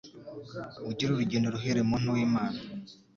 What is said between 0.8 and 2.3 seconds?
Ugire urugendo ruhire muntu w'